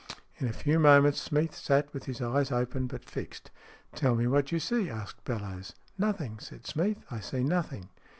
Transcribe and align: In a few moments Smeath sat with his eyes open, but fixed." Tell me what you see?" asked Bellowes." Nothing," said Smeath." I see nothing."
In 0.37 0.47
a 0.47 0.51
few 0.51 0.79
moments 0.79 1.21
Smeath 1.21 1.53
sat 1.53 1.93
with 1.93 2.05
his 2.05 2.23
eyes 2.23 2.51
open, 2.51 2.87
but 2.87 3.05
fixed." 3.07 3.51
Tell 3.93 4.15
me 4.15 4.25
what 4.25 4.51
you 4.51 4.59
see?" 4.59 4.89
asked 4.89 5.23
Bellowes." 5.25 5.75
Nothing," 5.99 6.39
said 6.39 6.65
Smeath." 6.65 7.03
I 7.11 7.19
see 7.19 7.43
nothing." 7.43 7.87